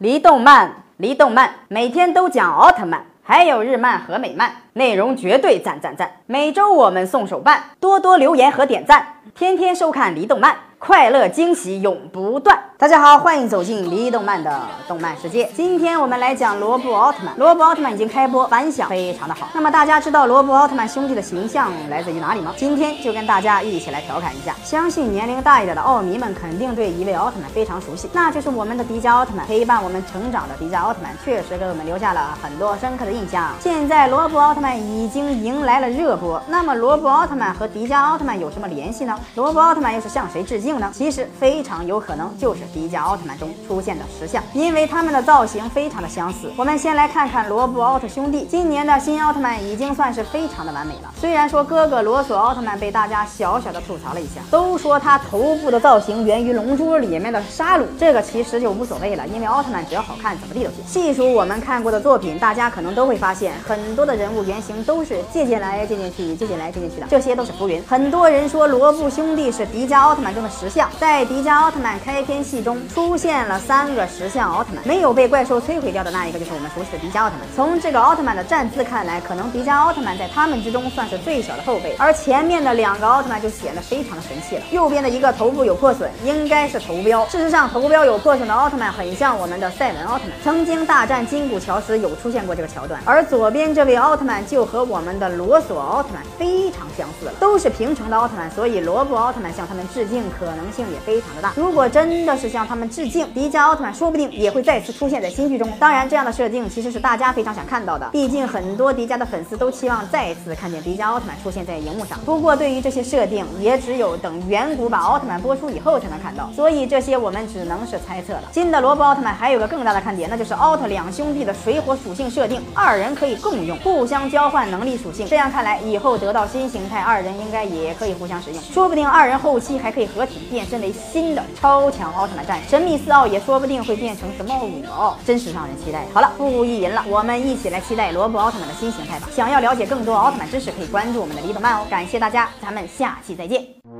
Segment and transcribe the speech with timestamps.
[0.00, 6.10] 离动漫，离动漫，每天都讲奥特曼，还有日漫和美漫，内容绝对赞赞赞。
[6.24, 10.56] 每周我们送手办，多多留言和点赞，天天收看离动漫。
[10.78, 12.58] 快乐惊喜永不断。
[12.80, 14.58] 大家好，欢迎走进离动漫的
[14.88, 15.46] 动漫世界。
[15.54, 17.34] 今天我们来讲罗布奥特曼。
[17.36, 19.50] 罗布奥特曼已经开播，反响非常的好。
[19.52, 22.54] 那么大家知道罗布奥特曼兄弟的形象来自于哪里吗？
[22.56, 24.56] 今天就跟大家一起来调侃一下。
[24.64, 29.44] 相信年龄大一点的奥迷们肯定对一位奥特曼非常熟悉，那就是我们的迪迦奥特曼。
[29.44, 33.50] 陪伴我们成长的迪迦奥特曼，确实给我们留下了很多深刻的印象。
[33.60, 39.14] 现在罗布奥特曼已经迎来了热播，那么罗布奥特曼和迪迦奥特曼有什么联系呢？
[39.34, 40.90] 罗布奥特曼又是向谁致敬呢？
[40.94, 41.50] 其实非。
[41.50, 46.50] 非常有可能就是迪迦奥特曼中出现的石像，因为他们的造型非常的相似。
[46.56, 51.12] 我们先来看看罗布奥特兄弟，今年的新奥特曼已经算是非常的完美了。
[51.20, 60.86] 虽然说哥哥罗索奥特曼被大家小小的吐槽了一下，都说他头部的造型源于龙珠里面的沙鲁，这个其实就无所谓了，因为奥特曼只要好看，怎么地都行。
[60.86, 67.82] 细数我们看过的作品，大家可能都会发现，很多的人物原型都是借鉴来借鉴去，借鉴来借鉴去的，这些都是浮云。
[67.88, 71.40] 很多人说罗布兄弟是迪迦奥特曼中的石像，在迪。
[71.40, 77.46] 迦奥特曼开篇戏中出现了三个石像奥特曼，没有被怪兽摧毁掉的那一个就是我们熟悉的迪迦奥特曼。
[77.54, 84.62] 从这个奥特曼的站姿看来，可能迪迦奥特曼在他们之中算是最小的后辈，而前面的两个奥特曼就显得非常的神气了。
[84.70, 87.26] 右边的一个头部有破损，应该是头标。
[87.26, 93.00] 事实上，头标有破损的奥特曼很像我们的赛文奥特曼，曾经大战金古桥时有出现过这个桥段。
[93.04, 101.52] 而左边这位奥特曼就和我们的罗索奥特曼非常相似了，都是平成的奥特曼，所以罗布奥特曼向他们致敬可能性也非常的大。
[101.56, 105.70] 如果真的是向他们致敬，迪迦奥特曼说不定也会再次出现在新剧中。
[105.78, 112.18] 当然，这样的设定其实是大家非常想看到的，毕竟很多迪迦的粉丝都期望再次看见迪迦奥特曼出现在荧幕上。
[112.26, 118.42] 不过，对于这些设定，也只有等远古版奥特曼播出以后才能看到，所以这些我们只能是猜测了。
[118.52, 125.26] 新的罗布奥特曼还有个更大的看点，那就是奥特两兄弟的水火属性设定，二人可以共用，互相交换能力属性。
[125.26, 131.30] 这样看来，以后得到新形态，二人应该也可以互相使用，说不定二人后期还可以合体变身为新。
[131.30, 136.04] 的超强奥特曼战神秘四奥也说不定会变成什么五奥，真是让人期待。
[136.12, 139.28] 好了，不无意淫了，我们一起来期待罗布奥特曼的新形态吧。
[139.34, 141.86] 想要了解更多奥特曼知识，可以关注我们的李本曼哦。
[141.90, 143.99] 感谢大家，咱们下期再见。